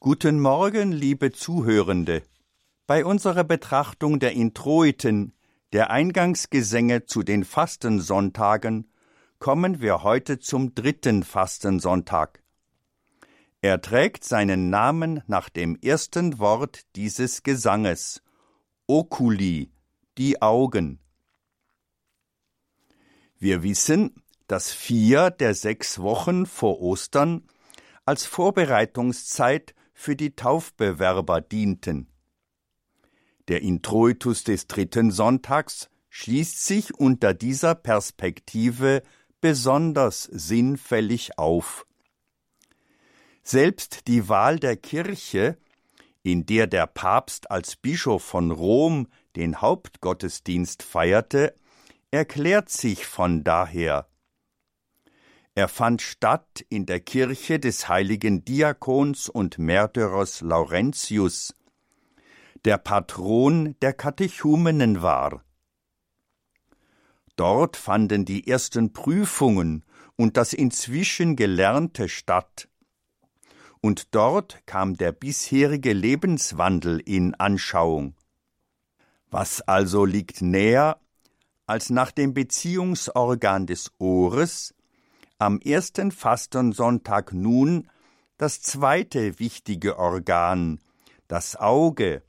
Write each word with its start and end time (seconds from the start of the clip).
Guten 0.00 0.38
Morgen, 0.38 0.92
liebe 0.92 1.32
Zuhörende. 1.32 2.22
Bei 2.86 3.04
unserer 3.04 3.42
Betrachtung 3.42 4.20
der 4.20 4.30
Introiten, 4.30 5.32
der 5.72 5.90
Eingangsgesänge 5.90 7.06
zu 7.06 7.24
den 7.24 7.44
Fastensonntagen, 7.44 8.92
kommen 9.40 9.80
wir 9.80 10.04
heute 10.04 10.38
zum 10.38 10.72
dritten 10.76 11.24
Fastensonntag. 11.24 12.44
Er 13.60 13.80
trägt 13.80 14.22
seinen 14.22 14.70
Namen 14.70 15.20
nach 15.26 15.48
dem 15.48 15.76
ersten 15.82 16.38
Wort 16.38 16.86
dieses 16.94 17.42
Gesanges, 17.42 18.22
Oculi, 18.86 19.72
die 20.16 20.40
Augen. 20.40 21.00
Wir 23.36 23.64
wissen, 23.64 24.22
dass 24.46 24.70
vier 24.70 25.30
der 25.32 25.56
sechs 25.56 25.98
Wochen 25.98 26.46
vor 26.46 26.80
Ostern 26.80 27.48
als 28.04 28.26
Vorbereitungszeit 28.26 29.74
für 29.98 30.14
die 30.14 30.36
Taufbewerber 30.36 31.40
dienten. 31.40 32.06
Der 33.48 33.62
Introitus 33.62 34.44
des 34.44 34.68
dritten 34.68 35.10
Sonntags 35.10 35.90
schließt 36.08 36.64
sich 36.64 36.94
unter 36.94 37.34
dieser 37.34 37.74
Perspektive 37.74 39.02
besonders 39.40 40.22
sinnfällig 40.22 41.36
auf. 41.36 41.84
Selbst 43.42 44.06
die 44.06 44.28
Wahl 44.28 44.60
der 44.60 44.76
Kirche, 44.76 45.58
in 46.22 46.46
der 46.46 46.68
der 46.68 46.86
Papst 46.86 47.50
als 47.50 47.74
Bischof 47.74 48.22
von 48.22 48.52
Rom 48.52 49.08
den 49.34 49.60
Hauptgottesdienst 49.60 50.84
feierte, 50.84 51.56
erklärt 52.12 52.68
sich 52.68 53.04
von 53.04 53.42
daher. 53.42 54.08
Er 55.58 55.66
fand 55.66 56.02
statt 56.02 56.64
in 56.68 56.86
der 56.86 57.00
Kirche 57.00 57.58
des 57.58 57.88
heiligen 57.88 58.44
Diakons 58.44 59.28
und 59.28 59.58
Märtyrers 59.58 60.40
Laurentius, 60.40 61.52
der 62.64 62.78
Patron 62.78 63.74
der 63.82 63.92
Katechumenen 63.92 65.02
war. 65.02 65.42
Dort 67.34 67.76
fanden 67.76 68.24
die 68.24 68.46
ersten 68.46 68.92
Prüfungen 68.92 69.84
und 70.14 70.36
das 70.36 70.52
inzwischen 70.52 71.34
Gelernte 71.34 72.08
statt. 72.08 72.68
Und 73.80 74.14
dort 74.14 74.64
kam 74.64 74.96
der 74.96 75.10
bisherige 75.10 75.92
Lebenswandel 75.92 77.00
in 77.00 77.34
Anschauung. 77.34 78.14
Was 79.28 79.60
also 79.62 80.04
liegt 80.04 80.40
näher, 80.40 81.00
als 81.66 81.90
nach 81.90 82.12
dem 82.12 82.32
Beziehungsorgan 82.32 83.66
des 83.66 83.90
Ohres 83.98 84.72
am 85.38 85.60
ersten 85.60 86.10
Fastensonntag 86.10 87.32
nun 87.32 87.88
das 88.38 88.60
zweite 88.60 89.38
wichtige 89.38 89.98
Organ, 89.98 90.80
das 91.28 91.56
Auge, 91.56 92.22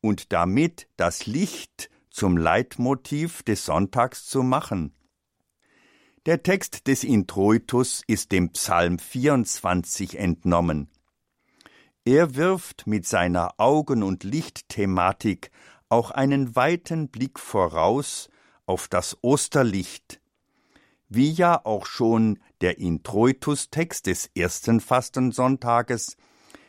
und 0.00 0.32
damit 0.32 0.88
das 0.96 1.26
Licht 1.26 1.90
zum 2.10 2.36
Leitmotiv 2.36 3.42
des 3.42 3.64
Sonntags 3.64 4.26
zu 4.26 4.42
machen. 4.42 4.94
Der 6.26 6.42
Text 6.42 6.86
des 6.86 7.04
Introitus 7.04 8.02
ist 8.06 8.32
dem 8.32 8.50
Psalm 8.52 8.98
24 8.98 10.18
entnommen. 10.18 10.90
Er 12.04 12.34
wirft 12.34 12.86
mit 12.86 13.06
seiner 13.06 13.54
Augen- 13.58 14.02
und 14.02 14.24
Lichtthematik 14.24 15.50
auch 15.88 16.10
einen 16.10 16.54
weiten 16.56 17.08
Blick 17.08 17.38
voraus 17.38 18.28
auf 18.66 18.88
das 18.88 19.18
Osterlicht, 19.22 20.20
wie 21.08 21.30
ja 21.30 21.64
auch 21.64 21.86
schon 21.86 22.38
der 22.60 22.78
Introitus-Text 22.78 24.06
des 24.06 24.30
ersten 24.34 24.80
Fastensonntages 24.80 26.16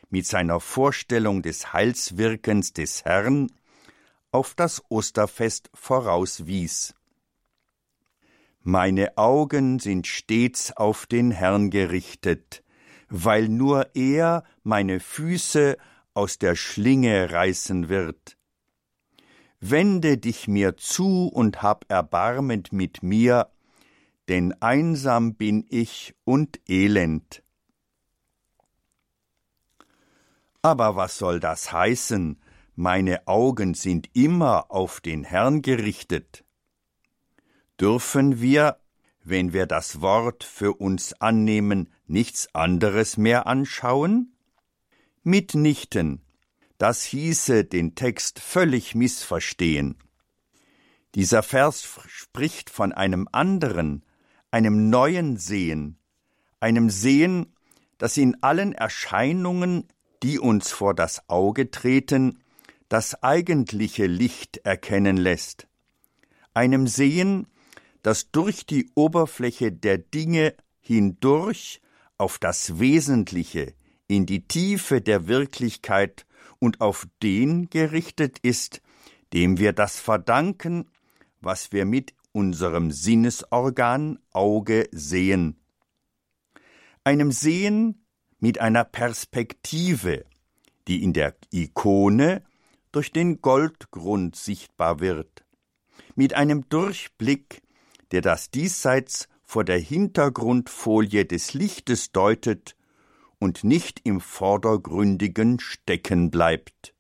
mit 0.10 0.26
seiner 0.26 0.60
Vorstellung 0.60 1.42
des 1.42 1.74
Heilswirkens 1.74 2.74
des 2.74 3.06
Herrn 3.06 3.52
auf 4.32 4.54
das 4.54 4.84
Osterfest 4.90 5.70
vorauswies. 5.74 6.94
Meine 8.62 9.18
Augen 9.18 9.80
sind 9.80 10.08
stets 10.08 10.76
auf 10.76 11.06
den 11.06 11.32
Herrn 11.32 11.70
gerichtet, 11.70 12.64
weil 13.10 13.48
nur 13.48 13.96
er 13.96 14.44
meine 14.64 15.00
Füße 15.00 15.78
aus 16.16 16.40
der 16.40 16.56
Schlinge 16.56 17.32
reißen 17.32 17.90
wird. 17.90 18.38
Wende 19.60 20.18
dich 20.18 20.48
mir 20.48 20.78
zu 20.78 21.28
und 21.28 21.62
hab 21.62 21.86
Erbarment 21.90 22.74
mit 22.74 23.04
mir, 23.04 23.50
denn 24.28 24.54
einsam 24.62 25.36
bin 25.36 25.66
ich 25.70 26.16
und 26.24 26.60
elend. 26.68 27.44
Aber 30.62 30.96
was 30.96 31.18
soll 31.18 31.40
das 31.40 31.72
heißen? 31.72 32.42
Meine 32.76 33.28
Augen 33.28 33.74
sind 33.74 34.10
immer 34.14 34.72
auf 34.72 35.00
den 35.00 35.24
Herrn 35.24 35.62
gerichtet. 35.62 36.44
Dürfen 37.80 38.42
wir, 38.42 38.80
wenn 39.24 39.54
wir 39.54 39.66
das 39.66 40.02
Wort 40.02 40.44
für 40.44 40.74
uns 40.74 41.14
annehmen, 41.22 41.92
nichts 42.08 42.54
anderes 42.54 43.18
mehr 43.18 43.48
anschauen? 43.48 44.36
Mitnichten, 45.24 46.22
das 46.78 47.04
hieße 47.04 47.64
den 47.64 47.96
Text 47.96 48.40
völlig 48.40 48.96
missverstehen. 48.96 49.98
Dieser 51.16 51.44
Vers 51.44 51.88
spricht 52.08 52.70
von 52.70 52.92
einem 52.92 53.28
anderen, 53.32 54.05
einem 54.56 54.90
neuen 54.90 55.36
Sehen, 55.36 55.98
einem 56.62 56.90
Sehen, 56.90 57.54
das 57.98 58.16
in 58.16 58.42
allen 58.42 58.72
Erscheinungen, 58.72 59.90
die 60.24 60.40
uns 60.40 60.72
vor 60.72 60.94
das 60.94 61.28
Auge 61.28 61.72
treten, 61.72 62.40
das 62.88 63.22
eigentliche 63.22 64.06
Licht 64.06 64.60
erkennen 64.64 65.18
lässt, 65.18 65.68
einem 66.54 66.88
Sehen, 66.88 67.48
das 68.02 68.32
durch 68.32 68.66
die 68.66 68.90
Oberfläche 68.96 69.74
der 69.74 69.98
Dinge 69.98 70.54
hindurch 70.80 71.82
auf 72.18 72.38
das 72.40 72.80
Wesentliche, 72.80 73.74
in 74.08 74.26
die 74.26 74.48
Tiefe 74.48 75.02
der 75.02 75.28
Wirklichkeit 75.28 76.26
und 76.60 76.80
auf 76.80 77.10
den 77.22 77.70
gerichtet 77.70 78.40
ist, 78.40 78.82
dem 79.34 79.58
wir 79.58 79.74
das 79.74 80.00
verdanken, 80.00 80.90
was 81.42 81.74
wir 81.74 81.84
mit 81.84 82.14
unserem 82.36 82.92
Sinnesorgan 82.92 84.20
Auge 84.32 84.90
sehen. 84.92 85.56
Einem 87.06 87.32
Sehen 87.32 88.06
mit 88.40 88.60
einer 88.60 88.84
Perspektive, 88.84 90.26
die 90.90 91.02
in 91.02 91.14
der 91.14 91.34
Ikone 91.52 92.44
durch 92.92 93.14
den 93.14 93.42
Goldgrund 93.42 94.36
sichtbar 94.36 95.00
wird, 95.00 95.46
mit 96.16 96.34
einem 96.34 96.68
Durchblick, 96.68 97.62
der 98.12 98.20
das 98.20 98.52
Diesseits 98.52 99.30
vor 99.42 99.64
der 99.64 99.80
Hintergrundfolie 99.80 101.26
des 101.26 101.54
Lichtes 101.54 102.12
deutet 102.12 102.76
und 103.40 103.64
nicht 103.64 104.02
im 104.04 104.20
Vordergründigen 104.20 105.62
stecken 105.62 106.32
bleibt. 106.32 106.94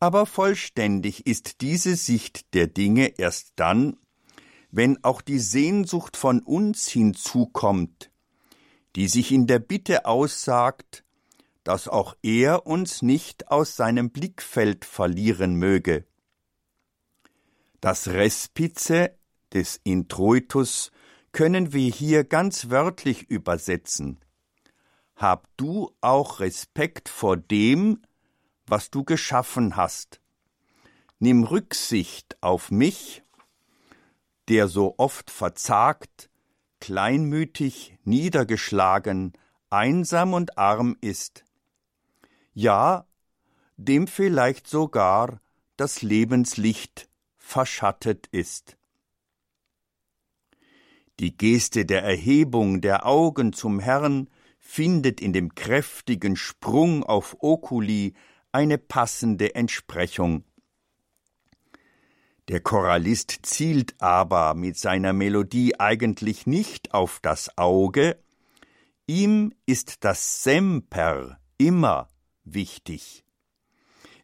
Aber 0.00 0.26
vollständig 0.26 1.26
ist 1.26 1.60
diese 1.60 1.96
Sicht 1.96 2.52
der 2.54 2.66
Dinge 2.66 3.18
erst 3.18 3.52
dann, 3.56 3.96
wenn 4.72 5.04
auch 5.04 5.20
die 5.20 5.38
Sehnsucht 5.38 6.16
von 6.16 6.40
uns 6.40 6.88
hinzukommt, 6.88 8.10
die 8.96 9.06
sich 9.06 9.30
in 9.30 9.46
der 9.46 9.58
Bitte 9.58 10.06
aussagt, 10.06 11.04
dass 11.62 11.86
auch 11.86 12.16
er 12.22 12.66
uns 12.66 13.02
nicht 13.02 13.50
aus 13.50 13.76
seinem 13.76 14.10
Blickfeld 14.10 14.84
verlieren 14.84 15.54
möge. 15.54 16.06
Das 17.80 18.08
Respice 18.08 19.10
des 19.52 19.80
Introitus 19.84 20.90
können 21.32 21.72
wir 21.72 21.90
hier 21.90 22.24
ganz 22.24 22.70
wörtlich 22.70 23.30
übersetzen. 23.30 24.20
Hab 25.16 25.48
du 25.56 25.92
auch 26.00 26.40
Respekt 26.40 27.08
vor 27.08 27.36
dem, 27.36 28.02
was 28.66 28.90
du 28.90 29.04
geschaffen 29.04 29.76
hast. 29.76 30.20
Nimm 31.18 31.44
Rücksicht 31.44 32.36
auf 32.42 32.70
mich, 32.70 33.21
der 34.48 34.68
so 34.68 34.94
oft 34.98 35.30
verzagt, 35.30 36.30
kleinmütig, 36.80 37.96
niedergeschlagen, 38.04 39.32
einsam 39.70 40.34
und 40.34 40.58
arm 40.58 40.96
ist. 41.00 41.44
Ja, 42.52 43.06
dem 43.76 44.06
vielleicht 44.06 44.66
sogar 44.66 45.40
das 45.76 46.02
Lebenslicht 46.02 47.08
verschattet 47.36 48.26
ist. 48.32 48.76
Die 51.20 51.36
Geste 51.36 51.86
der 51.86 52.02
Erhebung 52.02 52.80
der 52.80 53.06
Augen 53.06 53.52
zum 53.52 53.78
Herrn 53.80 54.28
findet 54.58 55.20
in 55.20 55.32
dem 55.32 55.54
kräftigen 55.54 56.36
Sprung 56.36 57.04
auf 57.04 57.36
Oculi 57.40 58.14
eine 58.50 58.78
passende 58.78 59.54
Entsprechung. 59.54 60.44
Der 62.48 62.60
Choralist 62.60 63.40
zielt 63.42 63.94
aber 64.00 64.54
mit 64.54 64.76
seiner 64.76 65.12
Melodie 65.12 65.78
eigentlich 65.78 66.46
nicht 66.46 66.92
auf 66.92 67.20
das 67.22 67.56
Auge, 67.56 68.18
ihm 69.06 69.54
ist 69.64 70.04
das 70.04 70.42
Semper 70.42 71.38
immer 71.56 72.08
wichtig. 72.44 73.24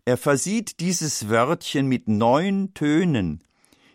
Er 0.05 0.17
versieht 0.17 0.81
dieses 0.81 1.29
Wörtchen 1.29 1.87
mit 1.87 2.09
neun 2.09 2.75
Tönen, 2.75 3.45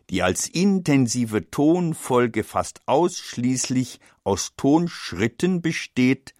die 0.10 0.24
als 0.24 0.48
intensive 0.48 1.50
Tonfolge 1.50 2.46
fast 2.46 2.82
ausschließlich 2.86 4.00
aus 4.24 4.54
Tonschritten 4.56 5.62
besteht, 5.62 6.34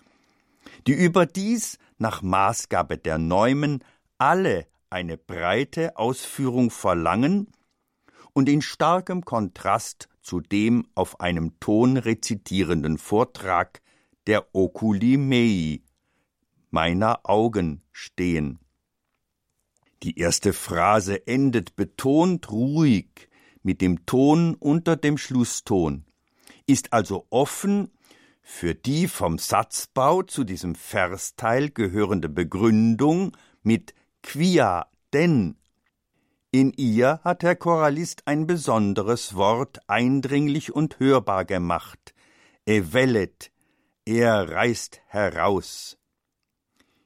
die 0.88 0.94
überdies 0.94 1.80
nach 1.98 2.22
Maßgabe 2.22 2.98
der 2.98 3.18
Neumen 3.18 3.84
alle 4.18 4.68
eine 4.90 5.18
breite 5.18 5.98
Ausführung 5.98 6.70
verlangen 6.72 7.52
und 8.34 8.50
in 8.50 8.62
starkem 8.62 9.24
Kontrast 9.24 10.10
zu 10.22 10.40
dem 10.42 10.88
auf 10.96 11.20
einem 11.20 11.60
Ton 11.60 11.98
rezitierenden 11.98 12.98
Vortrag 12.98 13.82
der 14.28 14.56
Oculi 14.56 15.18
mei, 15.18 15.82
meiner 16.72 17.20
Augen, 17.24 17.82
stehen. 17.92 18.60
Die 20.02 20.18
erste 20.18 20.54
Phrase 20.54 21.28
endet 21.28 21.76
betont 21.76 22.52
ruhig 22.52 23.30
mit 23.62 23.82
dem 23.82 24.06
Ton 24.06 24.56
unter 24.56 24.98
dem 24.98 25.18
Schlusston, 25.18 26.06
ist 26.66 26.92
also 26.94 27.28
offen 27.30 27.92
für 28.42 28.76
die 28.76 29.08
vom 29.08 29.38
Satzbau 29.38 30.24
zu 30.24 30.44
diesem 30.44 30.76
Versteil 30.76 31.70
gehörende 31.70 32.28
Begründung 32.28 33.38
mit 33.62 33.94
quia 34.22 34.88
denn. 35.14 35.56
In 36.56 36.72
ihr 36.74 37.20
hat 37.24 37.42
der 37.42 37.56
Choralist 37.56 38.28
ein 38.28 38.46
besonderes 38.46 39.34
Wort 39.34 39.80
eindringlich 39.90 40.72
und 40.72 41.00
hörbar 41.00 41.46
gemacht. 41.46 42.14
Evellet, 42.68 43.52
er 44.06 44.52
reißt 44.52 45.02
heraus. 45.08 45.98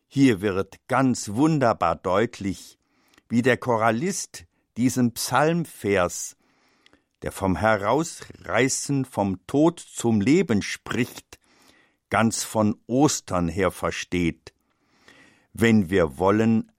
Hier 0.05 0.41
wird 0.41 0.75
ganz 0.89 1.29
wunderbar 1.29 1.95
deutlich, 1.95 2.77
wie 3.29 3.41
der 3.41 3.55
Choralist 3.55 4.43
diesen 4.75 5.13
Psalmvers, 5.13 6.35
der 7.21 7.31
vom 7.31 7.55
Herausreißen 7.55 9.05
vom 9.05 9.47
Tod 9.47 9.79
zum 9.79 10.19
Leben 10.19 10.61
spricht, 10.61 11.39
ganz 12.09 12.43
von 12.43 12.75
Ostern 12.85 13.47
her 13.47 13.71
versteht. 13.71 14.53
Wenn 15.53 15.89
wir 15.89 16.17
wollen, 16.17 16.69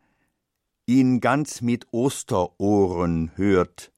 ihn 0.89 1.21
ganz 1.21 1.61
mit 1.61 1.87
Osterohren 1.93 3.31
hört. 3.37 3.93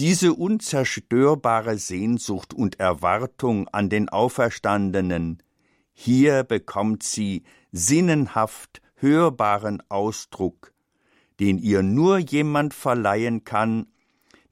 Diese 0.00 0.34
unzerstörbare 0.34 1.78
Sehnsucht 1.78 2.52
und 2.52 2.80
Erwartung 2.80 3.68
an 3.68 3.88
den 3.88 4.08
Auferstandenen, 4.08 5.42
hier 5.94 6.42
bekommt 6.42 7.04
sie 7.04 7.44
sinnenhaft 7.70 8.82
hörbaren 8.96 9.80
Ausdruck, 9.88 10.72
den 11.38 11.58
ihr 11.58 11.84
nur 11.84 12.18
jemand 12.18 12.74
verleihen 12.74 13.44
kann, 13.44 13.86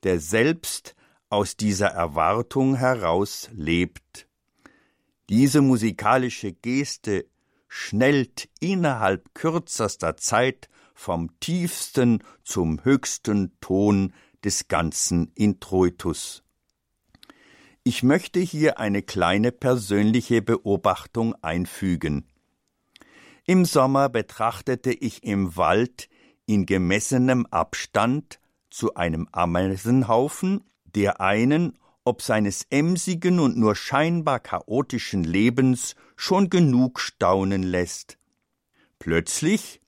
der 0.04 0.20
selbst 0.20 0.94
aus 1.30 1.56
dieser 1.56 1.88
Erwartung 1.88 2.76
heraus 2.76 3.48
lebt. 3.52 4.28
Diese 5.28 5.62
musikalische 5.62 6.52
Geste 6.52 7.26
schnellt 7.66 8.48
innerhalb 8.60 9.34
kürzester 9.34 10.16
Zeit 10.16 10.68
vom 11.00 11.30
tiefsten 11.40 12.22
zum 12.44 12.84
höchsten 12.84 13.58
Ton 13.62 14.12
des 14.44 14.68
ganzen 14.68 15.32
Introitus. 15.34 16.42
Ich 17.84 18.02
möchte 18.02 18.38
hier 18.38 18.78
eine 18.78 19.00
kleine 19.00 19.50
persönliche 19.50 20.42
Beobachtung 20.42 21.34
einfügen. 21.40 22.26
Im 23.46 23.64
Sommer 23.64 24.10
betrachtete 24.10 24.92
ich 24.92 25.24
im 25.24 25.56
Wald 25.56 26.10
in 26.44 26.66
gemessenem 26.66 27.46
Abstand 27.46 28.38
zu 28.68 28.94
einem 28.94 29.26
Ameisenhaufen, 29.32 30.64
der 30.84 31.22
einen, 31.22 31.78
ob 32.04 32.20
seines 32.20 32.66
emsigen 32.68 33.40
und 33.40 33.56
nur 33.56 33.74
scheinbar 33.74 34.38
chaotischen 34.38 35.24
Lebens 35.24 35.96
schon 36.14 36.50
genug 36.50 37.00
staunen 37.00 37.62
lässt. 37.62 38.18
Plötzlich 38.98 39.79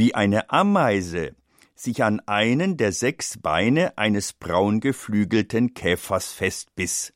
wie 0.00 0.14
eine 0.14 0.48
Ameise 0.48 1.36
sich 1.74 2.02
an 2.02 2.20
einen 2.20 2.78
der 2.78 2.90
sechs 2.90 3.36
Beine 3.36 3.98
eines 3.98 4.32
braungeflügelten 4.32 5.74
Käfers 5.74 6.32
festbiss. 6.32 7.12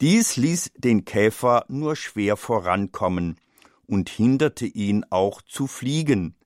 Dies 0.00 0.38
ließ 0.38 0.72
den 0.78 1.04
Käfer 1.04 1.66
nur 1.68 1.94
schwer 1.94 2.38
vorankommen 2.38 3.36
und 3.86 4.08
hinderte 4.08 4.64
ihn 4.64 5.04
auch 5.10 5.42
zu 5.42 5.66
fliegen. 5.66 6.36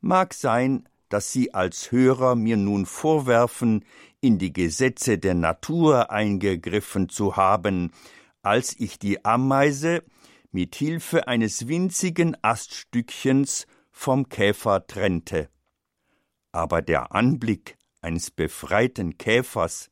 Mag 0.00 0.34
sein, 0.34 0.88
dass 1.08 1.32
Sie 1.32 1.52
als 1.52 1.90
Hörer 1.90 2.36
mir 2.36 2.56
nun 2.56 2.86
vorwerfen, 2.86 3.84
in 4.20 4.38
die 4.38 4.52
Gesetze 4.52 5.18
der 5.18 5.34
Natur 5.34 6.12
eingegriffen 6.12 7.08
zu 7.08 7.34
haben, 7.34 7.90
als 8.42 8.78
ich 8.78 9.00
die 9.00 9.24
Ameise 9.24 10.04
mit 10.52 10.74
Hilfe 10.76 11.26
eines 11.28 11.66
winzigen 11.66 12.36
Aststückchens 12.42 13.66
vom 13.90 14.28
Käfer 14.28 14.86
trennte. 14.86 15.48
Aber 16.52 16.82
der 16.82 17.14
Anblick 17.14 17.78
eines 18.02 18.30
befreiten 18.30 19.16
Käfers, 19.16 19.88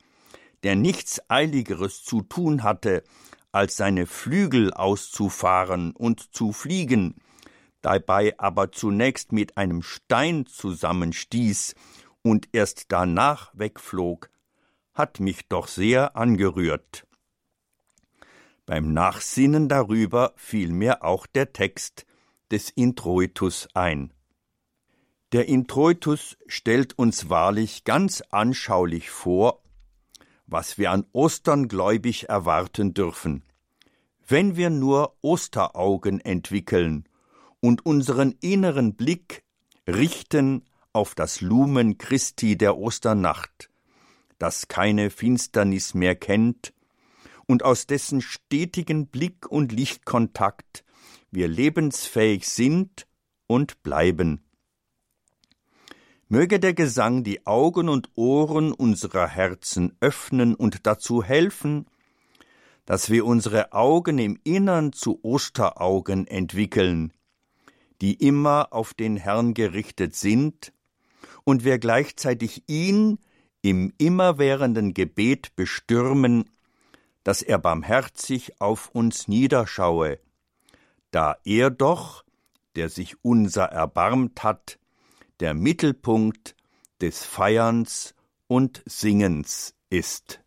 der 0.62 0.76
nichts 0.76 1.20
Eiligeres 1.28 2.04
zu 2.04 2.20
tun 2.20 2.62
hatte, 2.62 3.02
als 3.52 3.76
seine 3.76 4.06
Flügel 4.06 4.72
auszufahren 4.72 5.92
und 5.92 6.34
zu 6.34 6.52
fliegen, 6.52 7.16
dabei 7.80 8.38
aber 8.38 8.70
zunächst 8.70 9.32
mit 9.32 9.56
einem 9.56 9.82
Stein 9.82 10.46
zusammenstieß 10.46 11.74
und 12.22 12.48
erst 12.52 12.92
danach 12.92 13.50
wegflog, 13.54 14.30
hat 14.92 15.20
mich 15.20 15.48
doch 15.48 15.66
sehr 15.66 16.16
angerührt. 16.16 17.06
Beim 18.70 18.92
Nachsinnen 18.92 19.68
darüber 19.68 20.32
fiel 20.36 20.70
mir 20.70 21.02
auch 21.02 21.26
der 21.26 21.52
Text 21.52 22.06
des 22.52 22.70
Introitus 22.70 23.66
ein. 23.74 24.12
Der 25.32 25.48
Introitus 25.48 26.36
stellt 26.46 26.96
uns 26.96 27.28
wahrlich 27.28 27.82
ganz 27.82 28.22
anschaulich 28.30 29.10
vor, 29.10 29.64
was 30.46 30.78
wir 30.78 30.92
an 30.92 31.04
Ostern 31.10 31.66
gläubig 31.66 32.28
erwarten 32.28 32.94
dürfen. 32.94 33.42
Wenn 34.24 34.54
wir 34.54 34.70
nur 34.70 35.16
Osteraugen 35.20 36.20
entwickeln 36.20 37.08
und 37.58 37.84
unseren 37.84 38.36
inneren 38.40 38.94
Blick 38.94 39.42
richten 39.88 40.64
auf 40.92 41.16
das 41.16 41.40
Lumen 41.40 41.98
Christi 41.98 42.56
der 42.56 42.78
Osternacht, 42.78 43.68
das 44.38 44.68
keine 44.68 45.10
Finsternis 45.10 45.92
mehr 45.92 46.14
kennt 46.14 46.72
und 47.50 47.64
aus 47.64 47.86
dessen 47.86 48.20
stetigen 48.20 49.08
Blick 49.08 49.46
und 49.46 49.72
Lichtkontakt 49.72 50.84
wir 51.32 51.48
lebensfähig 51.48 52.48
sind 52.48 53.06
und 53.46 53.82
bleiben. 53.82 54.42
Möge 56.28 56.60
der 56.60 56.74
Gesang 56.74 57.24
die 57.24 57.46
Augen 57.46 57.88
und 57.88 58.10
Ohren 58.14 58.72
unserer 58.72 59.28
Herzen 59.28 59.96
öffnen 60.00 60.54
und 60.54 60.86
dazu 60.86 61.22
helfen, 61.22 61.86
dass 62.84 63.10
wir 63.10 63.24
unsere 63.26 63.72
Augen 63.72 64.18
im 64.18 64.38
Innern 64.44 64.92
zu 64.92 65.20
Osteraugen 65.22 66.26
entwickeln, 66.26 67.12
die 68.00 68.14
immer 68.14 68.72
auf 68.72 68.94
den 68.94 69.16
Herrn 69.16 69.54
gerichtet 69.54 70.14
sind, 70.14 70.72
und 71.44 71.64
wir 71.64 71.78
gleichzeitig 71.78 72.64
ihn 72.68 73.18
im 73.62 73.92
immerwährenden 73.98 74.94
Gebet 74.94 75.54
bestürmen 75.56 76.44
dass 77.24 77.42
er 77.42 77.58
barmherzig 77.58 78.60
auf 78.60 78.88
uns 78.90 79.28
niederschaue, 79.28 80.18
da 81.10 81.36
er 81.44 81.70
doch, 81.70 82.24
der 82.76 82.88
sich 82.88 83.22
unser 83.24 83.64
erbarmt 83.64 84.42
hat, 84.42 84.78
der 85.40 85.54
Mittelpunkt 85.54 86.54
des 87.00 87.24
Feierns 87.24 88.14
und 88.46 88.82
Singens 88.86 89.74
ist. 89.90 90.40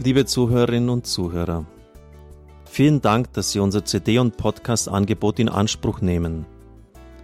Liebe 0.00 0.24
Zuhörerinnen 0.26 0.90
und 0.90 1.06
Zuhörer, 1.06 1.66
vielen 2.64 3.00
Dank, 3.00 3.32
dass 3.32 3.50
Sie 3.50 3.58
unser 3.58 3.84
CD- 3.84 4.18
und 4.18 4.36
Podcast-Angebot 4.36 5.40
in 5.40 5.48
Anspruch 5.48 6.00
nehmen. 6.00 6.46